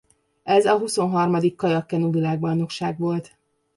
[0.43, 3.37] Ez a huszonharmadik kajak-kenu világbajnokság volt.